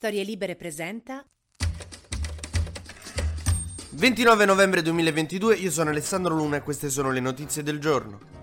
Storie 0.00 0.24
Libere 0.24 0.56
presenta 0.56 1.22
29 3.90 4.46
novembre 4.46 4.80
2022, 4.80 5.56
io 5.56 5.70
sono 5.70 5.90
Alessandro 5.90 6.34
Luna 6.34 6.56
e 6.56 6.62
queste 6.62 6.88
sono 6.88 7.10
le 7.10 7.20
notizie 7.20 7.62
del 7.62 7.78
giorno. 7.78 8.39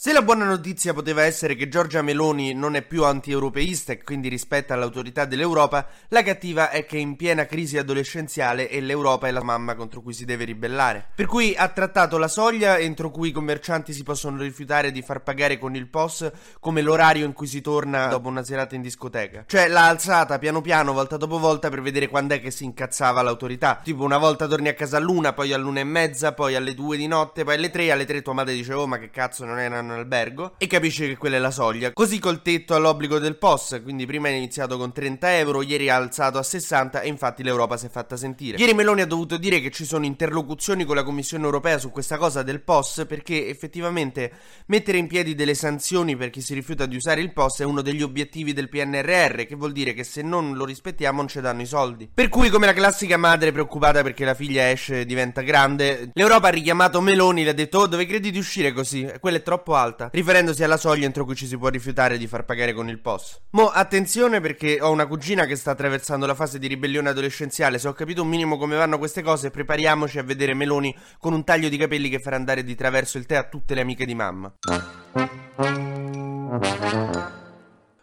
Se 0.00 0.12
la 0.12 0.22
buona 0.22 0.44
notizia 0.44 0.94
poteva 0.94 1.24
essere 1.24 1.56
che 1.56 1.66
Giorgia 1.66 2.02
Meloni 2.02 2.54
non 2.54 2.76
è 2.76 2.82
più 2.82 3.02
anti-europeista 3.02 3.90
e 3.90 4.04
quindi 4.04 4.28
rispetta 4.28 4.76
l'autorità 4.76 5.24
dell'Europa, 5.24 5.88
la 6.10 6.22
cattiva 6.22 6.70
è 6.70 6.86
che 6.86 6.98
è 6.98 7.00
in 7.00 7.16
piena 7.16 7.46
crisi 7.46 7.78
adolescenziale 7.78 8.68
e 8.68 8.80
l'Europa 8.80 9.26
è 9.26 9.32
la 9.32 9.42
mamma 9.42 9.74
contro 9.74 10.00
cui 10.00 10.12
si 10.12 10.24
deve 10.24 10.44
ribellare. 10.44 11.04
Per 11.16 11.26
cui 11.26 11.52
ha 11.56 11.66
trattato 11.70 12.16
la 12.16 12.28
soglia 12.28 12.78
entro 12.78 13.10
cui 13.10 13.30
i 13.30 13.32
commercianti 13.32 13.92
si 13.92 14.04
possono 14.04 14.40
rifiutare 14.40 14.92
di 14.92 15.02
far 15.02 15.24
pagare 15.24 15.58
con 15.58 15.74
il 15.74 15.88
POS 15.88 16.30
come 16.60 16.80
l'orario 16.80 17.26
in 17.26 17.32
cui 17.32 17.48
si 17.48 17.60
torna 17.60 18.06
dopo 18.06 18.28
una 18.28 18.44
serata 18.44 18.76
in 18.76 18.82
discoteca. 18.82 19.46
Cioè 19.48 19.66
l'ha 19.66 19.88
alzata 19.88 20.38
piano 20.38 20.60
piano, 20.60 20.92
volta 20.92 21.16
dopo 21.16 21.40
volta, 21.40 21.70
per 21.70 21.82
vedere 21.82 22.06
quando 22.06 22.34
è 22.34 22.40
che 22.40 22.52
si 22.52 22.62
incazzava 22.62 23.20
l'autorità. 23.20 23.80
Tipo 23.82 24.04
una 24.04 24.18
volta 24.18 24.46
torni 24.46 24.68
a 24.68 24.74
casa 24.74 24.96
all'una, 24.96 25.32
poi 25.32 25.52
all'una 25.52 25.80
e 25.80 25.84
mezza, 25.84 26.34
poi 26.34 26.54
alle 26.54 26.74
due 26.74 26.96
di 26.96 27.08
notte, 27.08 27.42
poi 27.42 27.56
alle 27.56 27.70
tre, 27.70 27.90
alle 27.90 28.06
tre 28.06 28.22
tua 28.22 28.32
madre 28.32 28.54
dice 28.54 28.74
oh 28.74 28.86
ma 28.86 28.98
che 28.98 29.10
cazzo 29.10 29.44
non 29.44 29.58
è 29.58 29.66
una 29.66 29.87
in 29.92 29.98
albergo 29.98 30.54
e 30.58 30.66
capisce 30.66 31.06
che 31.06 31.16
quella 31.16 31.36
è 31.36 31.38
la 31.40 31.50
soglia. 31.50 31.92
Così 31.92 32.18
col 32.18 32.42
tetto 32.42 32.74
all'obbligo 32.74 33.18
del 33.18 33.36
POS, 33.36 33.80
quindi 33.82 34.06
prima 34.06 34.28
è 34.28 34.32
iniziato 34.32 34.76
con 34.76 34.92
30 34.92 35.36
euro, 35.38 35.62
ieri 35.62 35.88
ha 35.88 35.96
alzato 35.96 36.38
a 36.38 36.42
60 36.42 37.00
e 37.00 37.08
infatti 37.08 37.42
l'Europa 37.42 37.76
si 37.76 37.86
è 37.86 37.88
fatta 37.88 38.16
sentire. 38.16 38.58
Ieri 38.58 38.74
Meloni 38.74 39.00
ha 39.00 39.06
dovuto 39.06 39.36
dire 39.36 39.60
che 39.60 39.70
ci 39.70 39.84
sono 39.84 40.04
interlocuzioni 40.04 40.84
con 40.84 40.96
la 40.96 41.02
Commissione 41.02 41.44
europea 41.44 41.78
su 41.78 41.90
questa 41.90 42.16
cosa 42.16 42.42
del 42.42 42.62
POS 42.62 43.04
perché 43.08 43.48
effettivamente 43.48 44.32
mettere 44.66 44.98
in 44.98 45.06
piedi 45.06 45.34
delle 45.34 45.54
sanzioni 45.54 46.16
per 46.16 46.30
chi 46.30 46.40
si 46.40 46.54
rifiuta 46.54 46.86
di 46.86 46.96
usare 46.96 47.20
il 47.20 47.32
POS 47.32 47.60
è 47.60 47.64
uno 47.64 47.82
degli 47.82 48.02
obiettivi 48.02 48.52
del 48.52 48.68
PNRR, 48.68 49.44
che 49.46 49.54
vuol 49.56 49.72
dire 49.72 49.92
che 49.94 50.04
se 50.04 50.22
non 50.22 50.54
lo 50.54 50.64
rispettiamo 50.64 51.18
non 51.18 51.28
ci 51.28 51.40
danno 51.40 51.62
i 51.62 51.66
soldi. 51.66 52.10
Per 52.12 52.28
cui 52.28 52.48
come 52.48 52.66
la 52.66 52.72
classica 52.72 53.16
madre 53.16 53.52
preoccupata 53.52 54.02
perché 54.02 54.24
la 54.24 54.34
figlia 54.34 54.70
esce 54.70 55.00
e 55.00 55.06
diventa 55.06 55.42
grande, 55.42 56.10
l'Europa 56.14 56.48
ha 56.48 56.50
richiamato 56.50 57.00
Meloni 57.00 57.44
le 57.44 57.50
ha 57.50 57.54
detto 57.54 57.80
"Oh, 57.80 57.86
dove 57.86 58.06
credi 58.06 58.30
di 58.30 58.38
uscire 58.38 58.72
così? 58.72 59.10
Quella 59.20 59.38
è 59.38 59.42
troppo 59.42 59.74
alta", 59.78 60.10
riferendosi 60.12 60.62
alla 60.62 60.76
soglia 60.76 61.06
entro 61.06 61.24
cui 61.24 61.34
ci 61.34 61.46
si 61.46 61.56
può 61.56 61.68
rifiutare 61.68 62.18
di 62.18 62.26
far 62.26 62.44
pagare 62.44 62.72
con 62.72 62.88
il 62.88 63.00
POS. 63.00 63.40
Mo 63.50 63.68
attenzione 63.68 64.40
perché 64.40 64.78
ho 64.80 64.90
una 64.90 65.06
cugina 65.06 65.46
che 65.46 65.56
sta 65.56 65.70
attraversando 65.70 66.26
la 66.26 66.34
fase 66.34 66.58
di 66.58 66.66
ribellione 66.66 67.08
adolescenziale, 67.08 67.78
se 67.78 67.88
ho 67.88 67.92
capito 67.92 68.22
un 68.22 68.28
minimo 68.28 68.56
come 68.56 68.76
vanno 68.76 68.98
queste 68.98 69.22
cose, 69.22 69.50
prepariamoci 69.50 70.18
a 70.18 70.22
vedere 70.22 70.54
Meloni 70.54 70.94
con 71.18 71.32
un 71.32 71.44
taglio 71.44 71.68
di 71.68 71.76
capelli 71.76 72.08
che 72.08 72.18
farà 72.18 72.36
andare 72.36 72.62
di 72.64 72.74
traverso 72.74 73.18
il 73.18 73.26
tè 73.26 73.36
a 73.36 73.44
tutte 73.44 73.74
le 73.74 73.80
amiche 73.80 74.04
di 74.04 74.14
mamma. 74.14 74.52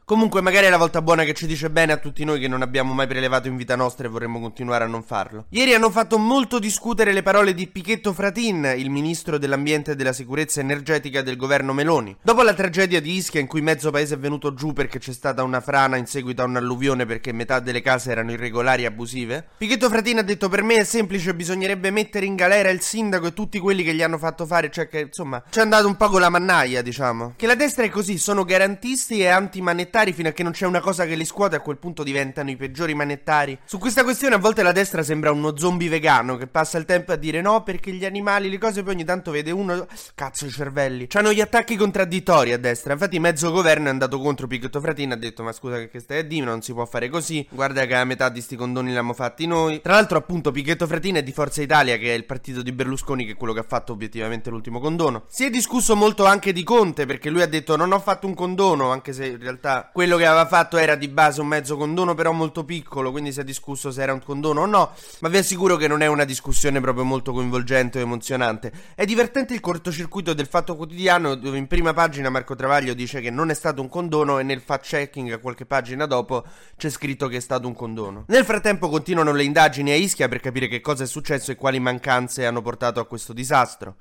Comunque, 0.08 0.39
magari 0.39 0.67
è 0.67 0.70
la 0.70 0.78
volta 0.78 1.02
buona 1.02 1.23
che 1.23 1.34
ci 1.34 1.48
dice 1.48 1.72
bene 1.72 1.92
a 1.92 1.98
tutti 1.98 2.23
noi 2.23 2.39
che 2.39 2.48
non 2.48 2.61
abbiamo 2.61 2.94
mai 2.94 3.08
prelevato 3.08 3.48
in 3.48 3.58
vita 3.58 3.75
nostra 3.75 4.06
e 4.06 4.09
vorremmo 4.11 4.39
continuare 4.39 4.84
a 4.84 4.88
non 4.88 5.02
farlo. 5.02 5.45
Ieri 5.50 5.73
hanno 5.73 5.89
fatto 5.89 6.20
molto 6.20 6.59
discutere 6.59 7.11
le 7.11 7.23
parole 7.23 7.56
di 7.56 7.66
Pichetto 7.66 8.14
Fratin, 8.14 8.72
il 8.78 8.92
ministro 8.92 9.39
dell'ambiente 9.39 9.94
e 9.94 9.95
della 9.95 10.14
sicurezza 10.14 10.59
energetica 10.59 11.23
del 11.23 11.38
governo 11.38 11.73
Meloni. 11.73 12.16
Dopo 12.22 12.44
la 12.44 12.53
tragedia 12.53 13.02
di 13.02 13.16
Ischia, 13.16 13.39
in 13.39 13.48
cui 13.48 13.61
mezzo 13.61 13.89
paese 13.89 14.14
è 14.14 14.20
venuto 14.20 14.53
giù 14.53 14.73
perché 14.73 15.00
c'è 15.00 15.11
stata 15.11 15.42
una 15.42 15.59
frana 15.59 15.98
in 15.98 16.06
seguito 16.06 16.44
a 16.44 16.45
un'alluvione 16.45 17.08
perché 17.08 17.33
metà 17.33 17.59
delle 17.59 17.81
case 17.81 18.11
erano 18.11 18.31
irregolari 18.31 18.83
e 18.83 18.86
abusive, 18.86 19.44
Pichetto 19.58 19.89
Fratin 19.89 20.20
ha 20.20 20.22
detto: 20.22 20.50
Per 20.50 20.61
me 20.61 20.76
è 20.76 20.83
semplice, 20.83 21.33
bisognerebbe 21.33 21.89
mettere 21.89 22.28
in 22.28 22.36
galera 22.36 22.70
il 22.70 22.81
sindaco 22.81 23.26
e 23.26 23.33
tutti 23.33 23.58
quelli 23.58 23.81
che 23.81 23.95
gli 23.95 24.03
hanno 24.03 24.20
fatto 24.20 24.45
fare, 24.45 24.70
cioè 24.70 24.88
che 24.88 25.00
insomma 25.00 25.42
ci 25.50 25.58
è 25.58 25.64
andato 25.64 25.88
un 25.88 25.98
po' 25.98 26.09
con 26.09 26.22
la 26.22 26.30
mannaia, 26.30 26.83
diciamo. 26.83 27.33
Che 27.36 27.48
la 27.48 27.56
destra 27.56 27.86
è 27.86 27.89
così, 27.89 28.20
sono 28.20 28.44
garantisti 28.44 29.20
e 29.22 29.30
antimanettari 29.30 29.94
fino 30.14 30.30
a 30.30 30.32
che 30.32 30.44
non 30.44 30.52
c'è 30.52 30.66
una 30.66 30.82
cosa 30.82 31.06
che 31.06 31.16
li 31.16 31.26
scuote, 31.26 31.56
a 31.56 31.62
quel 31.62 31.78
punto 31.78 32.04
diventano 32.04 32.50
i 32.50 32.56
peggiori 32.56 32.94
manettari. 32.94 33.58
Su 33.66 33.78
questa 33.78 34.04
questione 34.04 34.36
a 34.36 34.38
volte 34.38 34.64
la 34.64 34.72
destra 34.72 35.04
sembra 35.04 35.32
uno 35.32 35.58
zombie 35.58 35.90
vegano 35.90 36.36
che 36.38 36.48
passa 36.48 36.78
il 36.78 36.86
tempo 36.86 37.11
a 37.11 37.16
dire 37.16 37.42
no 37.42 37.64
perché 37.64 37.92
gli 37.92 38.05
animali, 38.05 38.50
le 38.50 38.58
cose, 38.58 38.84
poi 38.84 38.94
ogni 38.94 39.05
tanto 39.05 39.32
vede 39.32 39.52
uno. 39.52 39.88
Cazzo, 40.14 40.45
i 40.45 40.50
cervelli. 40.50 41.08
C'hanno 41.08 41.32
gli 41.32 41.42
attacchi 41.42 41.76
contraddittori 41.76 42.52
a 42.52 42.58
destra. 42.58 42.94
Infatti, 42.94 43.20
mezzo 43.20 43.52
governo 43.52 43.88
è 43.88 43.89
andato 43.89 44.20
contro 44.20 44.48
Pichetto 44.48 44.80
Fratin. 44.80 45.14
Ha 45.14 45.16
detto: 45.16 45.44
Ma 45.44 45.52
scusa, 45.52 45.86
che 45.88 46.00
stai 46.00 46.20
a 46.20 46.23
dire? 46.23 46.45
Non 46.45 46.61
si 46.61 46.73
può 46.73 46.86
fare 46.86 47.10
così. 47.10 47.48
Guarda 47.50 47.86
che 47.86 47.94
la 47.94 48.04
metà 48.04 48.30
di 48.30 48.42
sti 48.42 48.55
condoni 48.55 48.88
l'abbiamo 48.88 49.14
fatti 49.14 49.45
noi. 49.48 49.82
Tra 49.82 49.94
l'altro, 49.94 50.17
appunto, 50.17 50.52
Pichetto 50.52 50.88
Fratin 50.88 51.16
è 51.16 51.23
di 51.23 51.32
Forza 51.32 51.61
Italia, 51.61 51.98
che 51.98 52.14
è 52.14 52.17
il 52.17 52.26
partito 52.26 52.61
di 52.61 52.72
Berlusconi, 52.72 53.26
che 53.26 53.32
è 53.34 53.36
quello 53.36 53.54
che 53.54 53.60
ha 53.60 53.66
fatto 53.67 53.94
obiettivamente 53.94 54.50
l'ultimo 54.50 54.80
condono. 54.80 55.23
Si 55.28 55.45
è 55.45 55.50
discusso 55.50 55.95
molto 55.95 56.26
anche 56.26 56.52
di 56.52 56.64
Conte, 56.64 57.05
perché 57.05 57.30
lui 57.30 57.42
ha 57.42 57.48
detto: 57.48 57.76
Non 57.76 57.92
ho 57.92 58.00
fatto 58.00 58.28
un 58.28 58.34
condono, 58.34 58.92
anche 58.92 59.14
se 59.14 59.26
in 59.26 59.39
realtà 59.39 59.85
quello 59.92 60.18
che 60.18 60.26
aveva 60.26 60.46
fatto 60.46 60.78
era 60.78 60.96
di 60.96 61.08
base 61.08 61.42
un 61.42 61.48
mezzo 61.48 61.78
condono, 61.78 62.14
però 62.14 62.32
molto 62.32 62.64
piccolo, 62.64 63.12
quindi 63.12 63.32
si 63.32 63.40
è 63.40 63.44
discusso 63.44 63.92
se 63.92 64.02
era 64.02 64.14
un 64.14 64.23
condono 64.23 64.62
o 64.62 64.66
no. 64.66 64.92
Ma 65.20 65.30
vi 65.30 65.38
assicuro 65.38 65.76
che 65.76 65.88
non 65.88 66.02
è 66.02 66.08
una 66.08 66.23
discussione 66.23 66.80
proprio 66.82 67.04
molto 67.04 67.32
coinvolgente 67.32 68.00
o 68.00 68.02
emozionante. 68.02 68.72
È 68.96 69.06
divertente 69.06 69.54
il 69.54 69.60
cortocircuito 69.60 70.34
del 70.34 70.48
fatto 70.48 70.76
quotidiano, 70.76 71.36
dove 71.36 71.58
in 71.58 71.68
prima 71.68 71.94
pagina 71.94 72.30
Marco 72.30 72.56
Travaglio 72.56 72.94
dice 72.94 73.22
che 73.22 73.30
non 73.30 73.50
è 73.50 73.54
stato 73.54 73.82
un 73.82 73.90
condono, 73.90 74.40
e 74.40 74.44
nel 74.44 74.62
fact 74.62 74.86
checking, 74.86 75.40
qualche 75.40 75.66
pagina 75.66 76.06
dopo, 76.06 76.44
c'è 76.78 76.90
scritto 76.90 77.28
che 77.28 77.38
è 77.38 77.42
stato 77.42 77.67
un 77.67 77.76
condono. 77.76 78.26
Nel 78.28 78.46
frattempo 78.46 78.90
continuano 78.90 79.32
le 79.32 79.44
indagini 79.44 79.92
a 79.92 79.96
Ischia 79.96 80.28
per 80.28 80.40
capire 80.40 80.67
che 80.67 80.82
cosa 80.82 81.04
è 81.04 81.08
successo 81.08 81.52
e 81.52 81.56
quali 81.56 81.80
mancanze 81.80 82.46
hanno 82.46 82.62
portato 82.62 83.00
a 83.00 83.06
questo 83.06 83.34
disastro. 83.34 83.96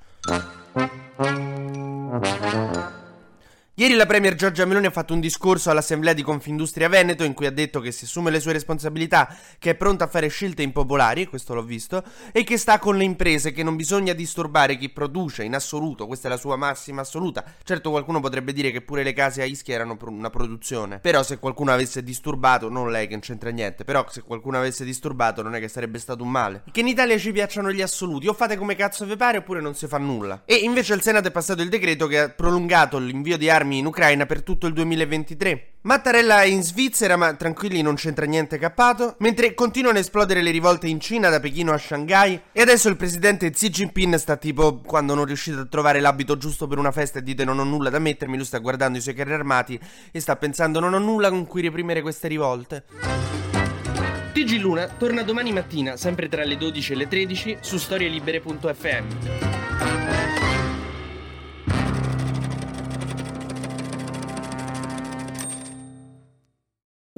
Ieri 3.77 3.95
la 3.95 4.05
Premier 4.05 4.35
Giorgia 4.35 4.63
Meloni 4.63 4.85
ha 4.85 4.89
fatto 4.89 5.13
un 5.13 5.19
discorso 5.19 5.69
all'Assemblea 5.69 6.13
di 6.13 6.21
Confindustria 6.21 6.87
Veneto 6.87 7.25
in 7.25 7.33
cui 7.33 7.45
ha 7.45 7.51
detto 7.51 7.81
che 7.81 7.91
si 7.91 8.05
assume 8.05 8.31
le 8.31 8.39
sue 8.39 8.53
responsabilità, 8.53 9.35
che 9.59 9.71
è 9.71 9.75
pronta 9.75 10.05
a 10.05 10.07
fare 10.07 10.29
scelte 10.29 10.61
impopolari, 10.61 11.25
questo 11.25 11.53
l'ho 11.53 11.61
visto, 11.61 12.01
e 12.31 12.45
che 12.45 12.57
sta 12.57 12.79
con 12.79 12.95
le 12.95 13.03
imprese, 13.03 13.51
che 13.51 13.63
non 13.63 13.75
bisogna 13.75 14.13
disturbare 14.13 14.77
chi 14.77 14.87
produce 14.91 15.43
in 15.43 15.53
assoluto, 15.55 16.07
questa 16.07 16.29
è 16.29 16.31
la 16.31 16.37
sua 16.37 16.55
massima 16.55 17.01
assoluta. 17.01 17.43
Certo 17.63 17.89
qualcuno 17.89 18.21
potrebbe 18.21 18.53
dire 18.53 18.71
che 18.71 18.79
pure 18.79 19.03
le 19.03 19.11
case 19.11 19.41
a 19.41 19.43
Ischia 19.45 19.75
erano 19.75 19.97
una 20.03 20.29
produzione, 20.29 20.99
però 20.99 21.21
se 21.21 21.37
qualcuno 21.37 21.73
avesse 21.73 22.01
disturbato, 22.01 22.69
non 22.69 22.89
lei 22.89 23.07
che 23.07 23.11
non 23.11 23.19
c'entra 23.19 23.49
niente, 23.49 23.83
però 23.83 24.05
se 24.09 24.21
qualcuno 24.21 24.57
avesse 24.57 24.85
disturbato 24.85 25.41
non 25.41 25.53
è 25.53 25.59
che 25.59 25.67
sarebbe 25.67 25.99
stato 25.99 26.23
un 26.23 26.31
male. 26.31 26.63
Che 26.71 26.79
in 26.79 26.87
Italia 26.87 27.17
ci 27.17 27.33
piacciono 27.33 27.73
gli 27.73 27.81
assoluti, 27.81 28.29
o 28.29 28.33
fate 28.33 28.55
come 28.55 28.75
cazzo 28.75 29.03
vi 29.03 29.17
pare 29.17 29.39
oppure 29.39 29.59
non 29.59 29.75
si 29.75 29.85
fa 29.85 29.97
nulla. 29.97 30.43
E 30.45 30.55
invece 30.55 30.93
al 30.93 31.01
Senato 31.01 31.27
è 31.27 31.31
passato 31.31 31.61
il 31.61 31.67
decreto 31.67 32.07
che 32.07 32.19
ha 32.19 32.29
prolungato 32.29 32.99
l'invio 32.99 33.37
di 33.37 33.49
armi 33.65 33.79
in 33.79 33.87
Ucraina 33.87 34.25
per 34.27 34.43
tutto 34.43 34.67
il 34.67 34.73
2023. 34.73 35.69
Mattarella 35.81 36.41
è 36.41 36.45
in 36.45 36.63
Svizzera, 36.63 37.17
ma 37.17 37.33
tranquilli 37.35 37.81
non 37.81 37.95
c'entra 37.95 38.25
niente 38.25 38.57
cappato, 38.57 39.15
mentre 39.19 39.53
continuano 39.53 39.97
a 39.97 40.01
esplodere 40.01 40.41
le 40.41 40.51
rivolte 40.51 40.87
in 40.87 40.99
Cina 40.99 41.29
da 41.29 41.39
Pechino 41.39 41.73
a 41.73 41.77
Shanghai 41.77 42.39
e 42.51 42.61
adesso 42.61 42.89
il 42.89 42.95
presidente 42.95 43.49
Xi 43.49 43.69
Jinping 43.69 44.15
sta 44.15 44.37
tipo 44.37 44.77
quando 44.77 45.13
non 45.13 45.25
riuscite 45.25 45.59
a 45.59 45.65
trovare 45.65 45.99
l'abito 45.99 46.37
giusto 46.37 46.67
per 46.67 46.77
una 46.77 46.91
festa 46.91 47.19
e 47.19 47.23
dite 47.23 47.43
non 47.43 47.59
ho 47.59 47.63
nulla 47.63 47.89
da 47.89 47.99
mettermi, 47.99 48.35
lui 48.35 48.45
sta 48.45 48.59
guardando 48.59 48.97
i 48.97 49.01
suoi 49.01 49.15
carri 49.15 49.33
armati 49.33 49.79
e 50.11 50.19
sta 50.19 50.35
pensando 50.35 50.79
non 50.79 50.93
ho 50.93 50.99
nulla 50.99 51.29
con 51.29 51.45
cui 51.45 51.61
reprimere 51.61 52.01
queste 52.01 52.27
rivolte. 52.27 52.83
TG 54.33 54.59
Luna 54.59 54.87
torna 54.87 55.23
domani 55.23 55.53
mattina, 55.53 55.97
sempre 55.97 56.27
tra 56.27 56.43
le 56.43 56.57
12 56.57 56.93
e 56.93 56.95
le 56.95 57.07
13, 57.07 57.57
su 57.61 57.77
storielibere.fm. 57.77 59.44